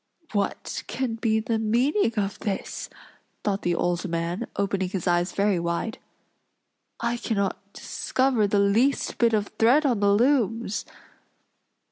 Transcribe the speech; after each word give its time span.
"What 0.31 0.81
can 0.87 1.13
be 1.13 1.39
the 1.39 1.59
meaning 1.59 2.15
of 2.17 2.39
this?" 2.39 2.89
thought 3.43 3.61
the 3.61 3.75
old 3.75 4.09
man, 4.09 4.47
opening 4.55 4.89
his 4.89 5.05
eyes 5.05 5.31
very 5.31 5.59
wide. 5.59 5.99
"I 6.99 7.17
cannot 7.17 7.59
discover 7.71 8.47
the 8.47 8.57
least 8.57 9.19
bit 9.19 9.33
of 9.33 9.49
thread 9.59 9.85
on 9.85 9.99
the 9.99 10.09
looms." 10.11 10.85